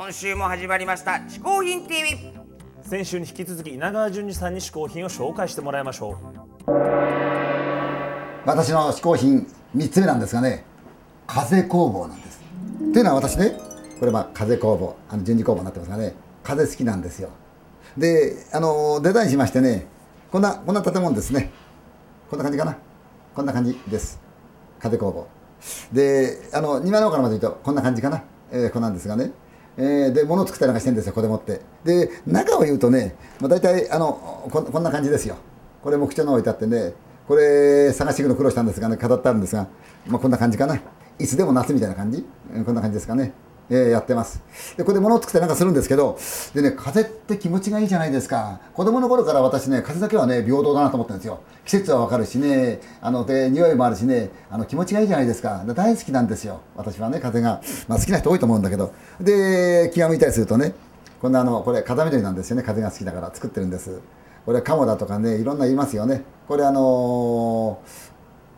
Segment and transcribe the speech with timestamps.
[0.00, 2.32] 今週も始まりました嗜好品 TV
[2.80, 6.16] 先週に引き続き稲川淳二さんに嗜好品を紹介してもらいましょう。
[8.46, 10.64] 私の嗜好品3つ目なんですがね
[11.26, 12.40] 風工房なんです。
[12.94, 13.58] というのは私ね
[13.98, 17.28] これは風工房あの順次工房になってますがね風好きなんですよ。
[17.98, 19.86] であのデザインしましてね
[20.32, 21.50] こんなこんな建物ですね。
[22.30, 22.78] こんな感じかな。
[23.34, 24.18] こんな感じです。
[24.78, 25.28] 風工房。
[25.92, 29.32] であの庭の奥からまで言うとこんな感じかな、えー、こんなんですがね
[29.82, 31.62] えー、で物を作ったりなんかしてるんですよこれ持って。
[31.84, 35.36] で中を言うとね、まあ、大体あのここんな感じですよ。
[35.82, 36.92] これ木彫の置いてあってね
[37.26, 39.66] これ探していくの苦労したんですがね飾ってあるんですが、
[40.06, 40.78] まあ、こんな感じかな。
[41.18, 42.26] いつでも夏みたいな感じ、
[42.64, 43.32] こんな感じですかね。
[43.70, 44.42] えー、やってます。
[44.76, 46.18] でこれで物を作ったりなんかするんですけど
[46.54, 48.60] でね風って気持ちがいいじゃないですか。
[48.74, 51.40] 子供の頃から私ね風だけはね平等だなと思ってるんですよ。
[51.64, 55.64] 季節はわかるしねあので匂いもあるしねあの気持ちがいいじゃないですか。
[55.68, 56.60] 大好きなんですよ。
[56.74, 58.92] 私はね風が、まあ、好きな人多いと思うんだけど。
[59.20, 60.74] で気が向いたりするとね
[61.22, 62.62] こんなあのこれ風緑なんですよね。
[62.62, 64.00] 風が好きだから作ってるんです。
[64.46, 66.24] これカモだとかねいろんな言いますよね。
[66.48, 68.09] これあのー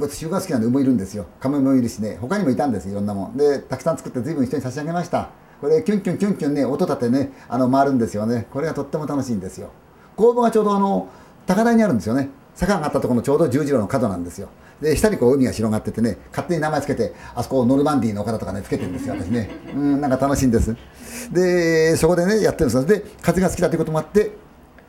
[0.00, 1.26] 私が好きなんで馬いるんですよ。
[1.38, 2.18] カメもいるしね。
[2.20, 3.36] 他にもいたんですいろんなもん。
[3.36, 5.30] でたくさん作って随分人に差し上げました。
[5.60, 8.46] これキュンキュンキュンキュンね音立てねあの回るんですよね。
[8.52, 9.70] これがとっても楽しいんですよ。
[10.16, 11.08] 工房がちょうどあの
[11.46, 12.30] 高台にあるんですよね。
[12.54, 14.48] 坂上がったところのちょうど十字路の角なんですよ。
[14.80, 19.50] で下にこう海が広がっててね勝手に名前つけてあそこノルマンディーの丘だとかねつけてるんですよ私ね。
[19.74, 20.74] うんなんか楽しいんです。
[21.30, 24.32] でそこでねやってるんですで風が好きだということもあって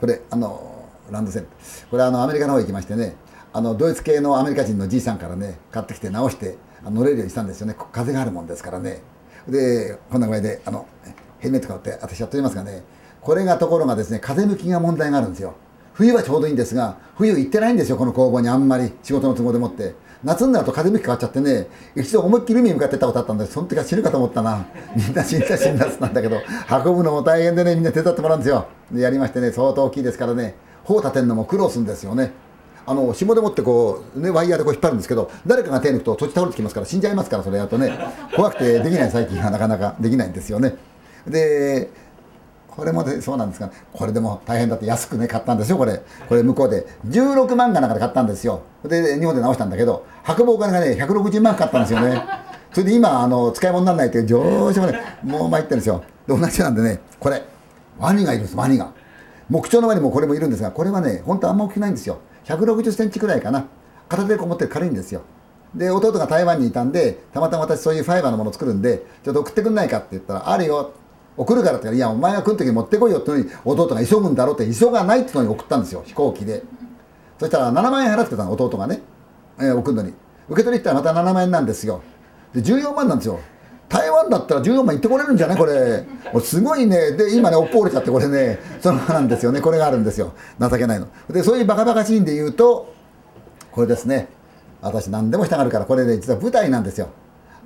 [0.00, 1.48] これあのランドセル。
[1.90, 3.14] これあのアメリカの方行きましてね
[3.56, 7.76] あのドイツ系のアメリカ人のじいさんからね買ってきて直して乗れるようにしたんですよね。
[7.92, 9.00] 風があるもんですからね。
[9.48, 10.88] でこんな具合であの
[11.38, 12.82] ヘルメット買って私やっておりますがね。
[13.20, 15.54] これがところがですね風向きが問題があるんですよ。
[15.92, 19.94] 冬はちょうどいいんですが冬行ってないんですよこの工房にあんまり仕事の都合でもって。
[20.24, 24.66] 夏になると風向き変わっちゃってね一度思いっきり海に向かってたことあったんでその時は死ぬかと思ったな。
[24.96, 26.40] みんな死んだ死んだっなんだけど
[26.84, 28.66] 運ぶのも大変でねみんな手伝ってもらうんですよ。
[28.90, 30.56] でやりましてね相当大きいですからね。
[30.82, 32.32] 帆立てるのも苦労するんですよね。
[32.86, 37.98] あの紐でもってこう、ね、ワイヤーでこう引っ張るんですけど誰かが手抜くと土地倒れてきますから死んじゃいますからそれやるとね。
[38.36, 39.50] 怖くてできない最近は。
[39.50, 40.76] なかなかできないんですよね。
[41.26, 41.90] で
[42.68, 46.02] これもそうなんですがこれでも大変だって安くね買ったんですよこれ。
[46.28, 46.86] これ向こうで。
[47.06, 48.62] 16万かなんかで買ったんですよ。
[48.84, 52.22] で日本で直したんだけど運ぶお金がね160万かかったんですよね。
[52.72, 56.02] それで今あの使い物にならないって上司もねもう参ってるんですよ。
[56.26, 57.42] で同じなんでねこれ
[57.98, 58.92] ワニがいるんですワニが。
[59.48, 62.18] 木彫のワニもこれもいるんですがこれはね本当あんま大きくないんですよ。
[62.44, 63.66] 160センチくらいかな。
[64.08, 65.22] 片手でこもって軽いんですよ。
[65.74, 70.92] で弟が台湾にいたんでたまたま私そういうファイバーのもの作るんでちょっと送ってくんないかって言ったらあるよ。
[71.36, 76.02] 送るからって言ったらいやお前が来る時に持ってこいよってのに弟が急ぐんだろうって急がないってのに送ったんですよ。
[76.06, 76.62] 飛行機で。
[77.40, 79.00] そしたら7万円払ってたの弟がね、
[79.58, 80.14] えー、送るのに。
[80.48, 82.02] 受け取り行ったらまた7万円なんですよ。
[82.54, 83.40] で14万なんですよ。
[83.94, 85.56] 台湾だったら14万いってこれるんじゃない？
[85.56, 86.04] これ。
[86.40, 87.12] すごいね。
[87.12, 88.58] で今ねおっぽ折れちゃってこれね。
[88.80, 89.60] そのなんですよね。
[89.60, 90.32] これがあるんですよ。
[90.60, 91.06] 情けないの。
[91.30, 92.92] でそういうバカバカシーンで言うと
[93.70, 94.26] これですね。
[94.82, 95.84] 私何でもしたがるから。
[95.84, 97.08] これね実は舞台なんですよ。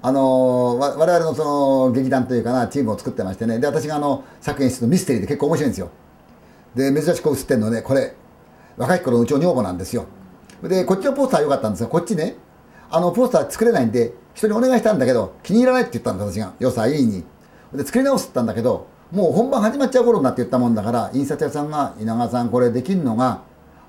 [0.02, 1.44] あのー、我々のそ
[1.88, 3.58] の劇団というかなチームを作ってましてね。
[3.58, 5.90] で私があの作演出のミステリーで結構面白いんですよ。
[6.74, 7.80] で珍しく映ってるのね。
[7.80, 8.14] これ。
[8.76, 10.04] 若い頃のうちの女房なんですよ。
[10.62, 12.36] でこっちのポスター良かったんですがこっちね。
[12.90, 16.52] あのポスター作れないんで人にお願いしたんだけど気に入らないって言ったんです私が。
[16.60, 17.24] よさいいに。
[17.74, 23.40] で作り直すって言ったんだけどもう本番始まっちゃう頃になって言ったもんだから印刷屋さんが「稲川さんこれできるのが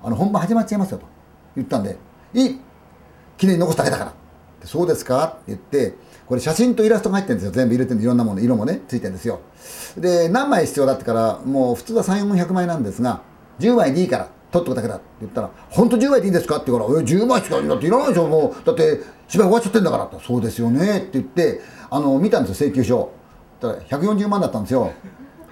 [0.02, 1.04] あの本番始まっちゃいますよ」と
[1.56, 1.96] 言ったんで
[2.34, 2.60] 「いい。
[3.38, 4.12] 記念に残すだけだから」
[4.64, 5.94] そうですか?」って言って
[6.26, 7.52] これ写真とイラストが入ってるんですよ。
[7.52, 9.40] 全部入れてるんでいろんなもの色もねついてるんですよ。
[9.96, 13.22] で何枚必要だってからもう普通は3400枚なんですが
[13.60, 14.28] 10枚でいいから。
[14.50, 18.66] 取っとくだけだって言ったら「本当10枚でいいんですか?」って言うから「え10枚しかだっていらないでしょもう。
[18.66, 23.10] だって芝居終わっちゃってんだから」って「そうですよね」って言ってあの見たんですよ請求書。
[23.60, 24.90] だから140万だったんですよ。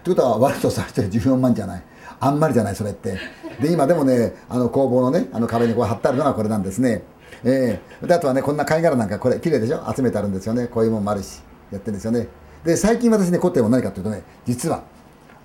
[0.01, 1.83] ってことは割とさして14万じゃない。
[2.21, 3.19] あんまりじゃないそれって。
[3.61, 7.03] で今でもねあの工房のねあの壁にこう貼ってあるのがこれなんですね。
[7.44, 9.81] えー、であとはねこんな貝殻なんかこれ綺麗でしょ？
[9.94, 10.67] 集めてあるんですよね。
[10.67, 12.27] こういうもんもあるしやってるんですよね。
[12.65, 14.83] で最近私ね凝ってるも何かっていうとね実は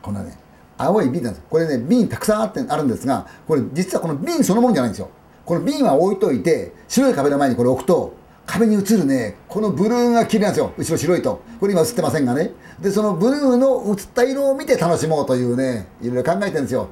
[0.01, 0.37] このね
[0.83, 1.45] 青い瓶なんです。
[1.49, 5.09] これね瓶たくさんあってあるんですがこれ実はこの瓶そのものじゃないんですよ。
[5.45, 8.13] この瓶は置いといて白い壁の前にこれ置くと
[8.45, 10.73] 壁に映るねこのブルーが綺麗なんですよ。
[10.77, 11.41] 後ろ白いと。
[11.59, 12.51] これ今映ってませんがね。
[12.79, 16.87] でそのブルーの映った色を見て楽しもうというねいろいろ考えてるんですよ。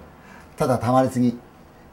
[0.58, 1.38] ただたまりすぎ。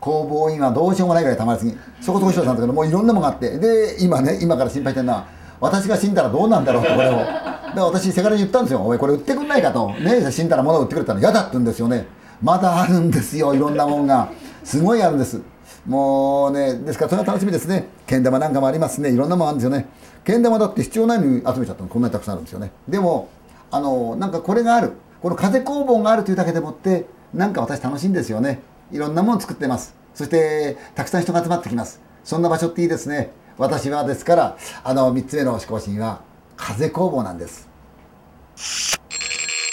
[0.01, 1.77] 工房今どうしようもないぐらいたまりすぎ。
[2.01, 3.59] そこそこしろたんだけどもういろんなものがあって。
[3.59, 5.27] で今ね今から心配してるのは
[5.61, 7.58] 私が死んだらどうなんだろうとこれを。
[7.75, 12.07] ら私せがれに言ったんですよ「おいこれ売ってくんないか」と「ね死んだら物を売ってくれたら嫌だ」って言うんですよね。
[12.43, 14.29] まだあるんですよいろんなもんが。
[14.65, 15.41] すごいあるんです。
[15.87, 17.89] もうねですからそれは楽しみですね。
[18.07, 19.11] けん玉なんかもありますね。
[19.11, 19.87] いろんなもんあるんですよね。
[20.25, 21.89] けん玉だって必要ないのに集めちゃったの。
[21.89, 22.71] こんなにたくさんあるんですよね。
[22.89, 23.29] でも
[23.71, 24.93] あのなんかこれがある。
[25.23, 28.61] この風工房があるというだけでもってなんか私楽しいんですよね。
[28.93, 29.95] いろんなもの作ってます。
[30.15, 32.01] そしてたくさん人が集まってきます。
[32.23, 33.33] そんな場所っていいですね。
[33.57, 36.21] 私はですからあの3つ目の嗜好品は
[36.59, 37.69] 風工房なんです。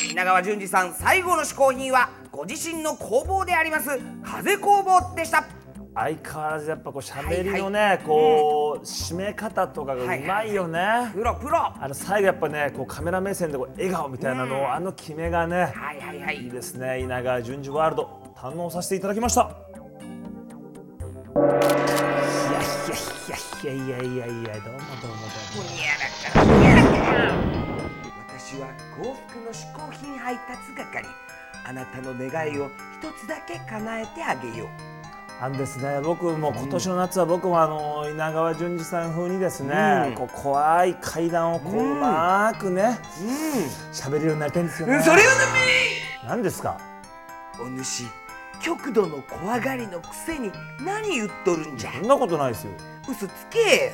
[0.10, 5.46] 稲川淳二さん最後の嗜好品はご自身の工房であります風工房でした。
[5.96, 16.44] 相変わらずやっぱこう喋りのね、こう締め方とかがうまいよね、プロプロあの最後やっぱねこうカメラ目線でこう笑顔みたいなのを、あの決めがね、はいはいはい。
[16.44, 17.00] いいですね。
[17.00, 19.50] 稲川淳二ワールド堪能させていただきました。
[23.64, 25.18] いやいやいやいやいやいやどうもどうも
[26.36, 26.45] どうも
[28.56, 28.68] 私は
[29.04, 31.06] 幸福の嗜好品配達係。
[31.66, 32.70] あなたの願いを
[33.02, 34.68] 一つだけ叶えてあげよう。
[35.42, 36.00] あんですね。
[36.02, 39.74] 僕も今年の夏は僕もあの稲川淳二さん風にですね、
[40.10, 40.16] うん。
[40.16, 42.98] こう怖い階段をこううまくね
[43.92, 45.34] 喋、れるようになりたいんですよね、それは
[46.26, 46.78] 何ですか？
[47.58, 48.06] ダメお主
[48.62, 50.50] 極度の怖がりのくせに
[50.80, 51.92] 何言っとるんじゃ？
[51.92, 52.72] そんなことないですよ。
[53.10, 53.92] 嘘つけ。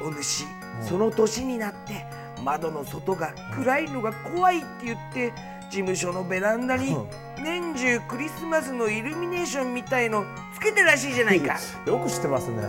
[0.00, 0.44] お主、
[0.80, 2.06] その年になって
[2.44, 5.32] 窓の外が暗いのが怖いって言って
[5.70, 7.08] 事務所のベランダにうん。
[7.42, 10.24] 年中クリスマスのイルミネーションみたいの
[10.54, 11.56] つけてらしいじゃないか。
[11.86, 12.62] よく知ってますね。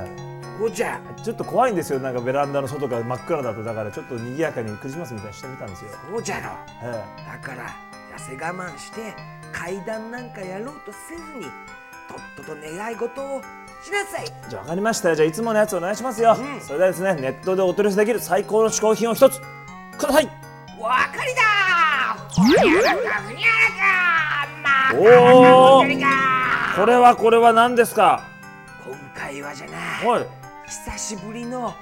[0.60, 1.00] そうじゃ。
[1.24, 2.00] ちょっと怖いんですよ。
[2.00, 3.64] なんかベランダの外が真っ暗だと。
[3.64, 6.52] だからちょっと賑やかにクリスマスみたいにしてみたんですよ、そうじゃろ。
[6.84, 7.76] えだから
[8.16, 9.14] 痩せ我慢して
[9.52, 13.42] 階段なんかやろうとせずにとっとと願い事を
[13.82, 14.26] しなさい。
[14.28, 15.10] えじゃあ分かりました。
[15.10, 16.62] よじゃあいつものやつお願いしますよ、うん。
[16.62, 19.42] それではですねネットでお取り寄せできる最高の嗜好品を一つ
[20.00, 20.26] ください。
[20.80, 21.42] わかりだ。
[22.38, 23.28] おー。
[23.28, 24.00] ふにゃらか。
[26.76, 28.24] これはこれは何ですか
[28.86, 30.26] 今回はじゃなおい
[30.66, 31.76] 久しぶりの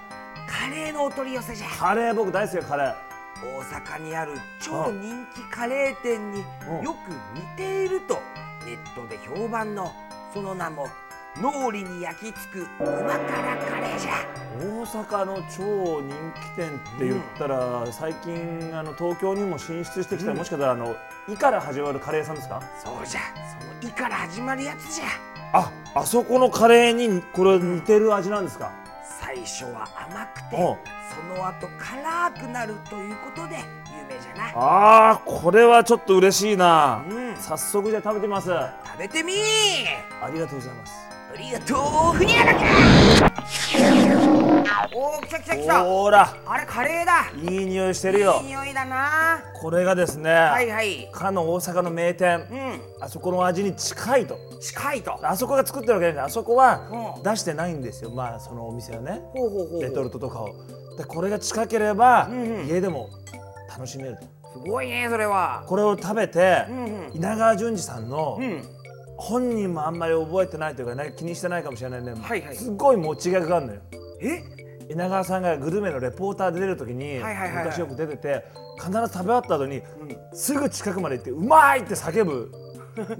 [0.47, 2.95] カレーのお取り寄せじゃカレー僕大好きよカレー
[3.43, 8.19] 大阪にある超人気カレー店にうんよく似ていると
[8.65, 9.93] ネットで評判の
[10.33, 10.87] その名も
[11.41, 14.11] 脳裏に焼き付くうま辛カレーじゃ。
[14.59, 20.95] 大阪の超人気店って言ったら、最近あの東京にも進出してきた、もしかしたらあの
[21.29, 22.61] 「い」から始まるカレー屋さんですか？
[22.83, 23.21] そうじゃ。
[23.59, 25.05] その「い」から始まるやつじゃ。
[25.53, 28.71] ああそこのカレーにこれ似てる味なんですか？
[29.19, 33.57] 最初は甘くてその後辛くなるということで
[33.87, 37.35] 有名じゃなあーこれはちょっと嬉しいな、うん。
[37.37, 38.51] 早速じゃあ食べてみます。
[38.53, 40.33] あ食べてみー。
[40.33, 41.06] りがとうございます。
[41.06, 41.06] あ
[41.37, 41.75] りがと
[42.13, 42.61] うふにゃらか
[44.93, 46.35] おー来た来た来たほーら。
[46.45, 47.31] あれカレーだ。
[47.35, 48.39] いい匂いしてるよ。
[48.41, 49.43] いい匂いだな。
[49.61, 51.09] これがですね、はいはい。
[51.11, 52.81] かの大阪の名店、うん。
[53.03, 54.37] あそこの味に近いと。
[54.59, 55.19] 近いと。
[55.21, 56.25] あそこが作ってるわけじゃない。
[56.25, 57.23] あそこはうん。
[57.23, 58.11] 出してないんですよ。
[58.11, 59.21] まあそのお店はね。
[59.33, 60.49] ほうほうほうレトルトとかを。
[60.97, 62.67] でこれが近ければ、んうん。
[62.67, 63.09] 家でも
[63.69, 64.23] 楽しめると。
[64.53, 65.63] すごいねそれは。
[65.67, 67.15] これを食べて、んうん。
[67.15, 68.63] 稲川淳二さんの、うん
[69.17, 72.55] 本人もあんまり覚えてないというかね気にしてないかもしれないね、はいはい。
[72.55, 73.81] すごい持ちがあるのよ。
[74.21, 74.43] え？
[74.89, 77.65] 稲川さんがグルメのレポーターで出る時に、はいはいはいはい。
[77.65, 78.45] 昔よく出てて
[78.79, 79.81] 必ず食べ終わった後に、
[80.33, 82.51] すぐ近くまで行って「うまい!」って叫ぶ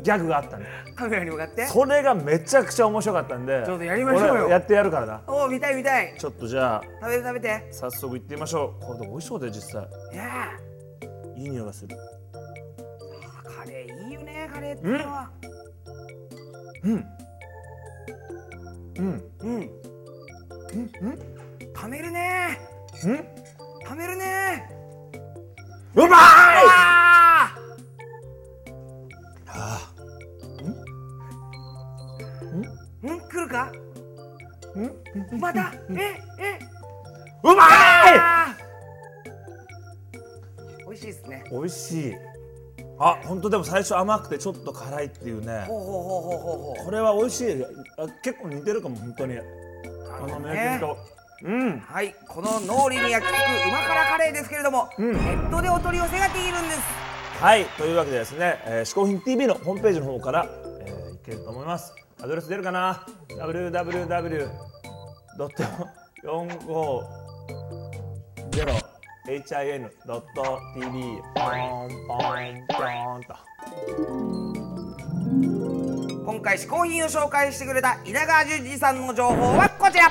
[0.02, 0.66] ギャグがあったの
[0.96, 1.66] カメラに向かって？
[1.66, 4.34] それがめちゃくちゃ面白かったんでちょっとやりましょうよ。
[4.46, 6.14] 俺やってやるからなおお見たい見たい。
[6.18, 7.68] ちょっとじゃあ食べて食べて。
[7.72, 8.86] 早速行ってみましょう。
[8.86, 9.88] これで美味しそうで実際。
[10.14, 10.24] いや
[11.36, 11.96] いい匂いがする。
[11.96, 15.30] ーカレーいいよねカレーってのは。
[15.32, 15.37] うん
[16.84, 17.06] うん。
[18.98, 19.22] うん。
[21.76, 22.60] 食べるね。
[23.04, 23.18] うん。
[23.86, 24.70] 食べるね。
[25.96, 26.10] うまい！
[26.10, 27.56] あ
[29.48, 29.94] あ。
[33.04, 33.20] ーん？
[33.30, 33.72] 来るか？
[34.76, 35.40] うん？
[35.40, 35.94] またえ？
[36.40, 36.60] え？
[37.44, 37.68] うまい！
[40.86, 41.44] 美味しいですね。
[41.52, 42.16] 美味しい
[43.00, 45.66] あ本当でも最初甘くてちょっと辛いっていうね。
[45.68, 46.86] ほうほうほうほうほうほう。
[46.86, 47.64] これは美味しい
[47.98, 49.38] あ結構似てるかも本当に。
[49.38, 49.42] あ
[50.28, 50.98] の名店と
[51.44, 51.80] うん。
[51.80, 55.14] はい、この脳裏に焼き付くうま辛カレーですけれども、うん。
[55.14, 56.82] ネットでお取り寄せができるんです。
[57.40, 57.66] はい。
[57.78, 60.48] というわけでですね、えー、嗜好品 TV のホームページの方から、
[60.82, 61.94] えー、いけると思います。
[62.20, 64.50] アドレス出るかな？www.
[69.28, 73.36] 450hin.tv ポンポンポンと
[76.26, 80.10] 今回試行品を紹介してくれた稲川淳二さんの情報はこちら。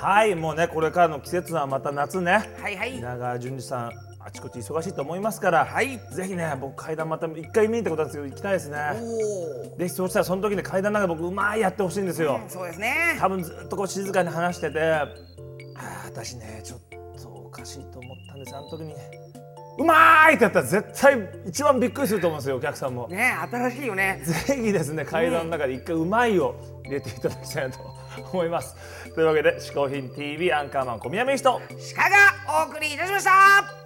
[0.00, 2.98] はいもうねこれからの季節はまた夏ねはいはい。
[2.98, 3.92] 稲川淳二さん
[4.26, 5.98] あちこち忙しいと思いますから、はい。
[6.10, 8.78] ぜひね僕階段また一回見に行ったことあるんですけど行きたいですね。
[9.78, 13.16] ぜひそうしたらその時に階段の中で僕うまいやってほしいんですよ、そうですね。
[13.20, 16.80] 多分ずっとこう静かに話しててあー私ねちょっ
[17.22, 18.94] とおかしいと思ったんですあの時に。
[19.76, 23.08] うまーいってやったら絶対一番びっくりすると思うんですよお客さんも。
[23.08, 24.22] ね新しいよね。
[24.24, 26.54] ぜひですね階段の中で一回うまいを
[26.84, 27.80] 入れていただきたいなと
[28.32, 28.74] 思います。
[29.14, 31.60] というわけで「嗜好品 TV」アンカーマン小宮山由紀と
[31.96, 33.83] 鹿がお送りいたしました